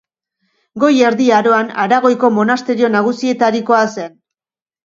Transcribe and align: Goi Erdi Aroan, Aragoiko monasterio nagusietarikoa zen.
Goi 0.83 0.89
Erdi 1.09 1.27
Aroan, 1.39 1.69
Aragoiko 1.83 2.31
monasterio 2.39 2.91
nagusietarikoa 2.97 3.87
zen. 3.99 4.21